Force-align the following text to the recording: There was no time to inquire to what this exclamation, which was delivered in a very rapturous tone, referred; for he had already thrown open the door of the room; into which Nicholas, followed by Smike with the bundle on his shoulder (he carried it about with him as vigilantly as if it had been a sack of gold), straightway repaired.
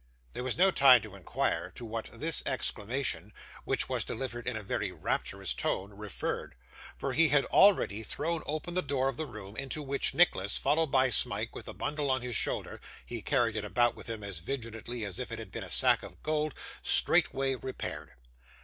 There 0.33 0.43
was 0.43 0.57
no 0.57 0.71
time 0.71 1.03
to 1.03 1.13
inquire 1.13 1.69
to 1.75 1.85
what 1.85 2.05
this 2.11 2.41
exclamation, 2.47 3.31
which 3.65 3.87
was 3.87 4.03
delivered 4.03 4.47
in 4.47 4.57
a 4.57 4.63
very 4.63 4.91
rapturous 4.91 5.53
tone, 5.53 5.91
referred; 5.93 6.55
for 6.97 7.13
he 7.13 7.27
had 7.27 7.45
already 7.45 8.01
thrown 8.01 8.41
open 8.47 8.73
the 8.73 8.81
door 8.81 9.09
of 9.09 9.15
the 9.17 9.27
room; 9.27 9.55
into 9.55 9.83
which 9.83 10.15
Nicholas, 10.15 10.57
followed 10.57 10.89
by 10.89 11.11
Smike 11.11 11.53
with 11.53 11.65
the 11.65 11.75
bundle 11.75 12.09
on 12.09 12.23
his 12.23 12.35
shoulder 12.35 12.81
(he 13.05 13.21
carried 13.21 13.55
it 13.55 13.63
about 13.63 13.95
with 13.95 14.09
him 14.09 14.23
as 14.23 14.39
vigilantly 14.39 15.05
as 15.05 15.19
if 15.19 15.31
it 15.31 15.37
had 15.37 15.51
been 15.51 15.63
a 15.63 15.69
sack 15.69 16.01
of 16.01 16.23
gold), 16.23 16.55
straightway 16.81 17.53
repaired. 17.53 18.15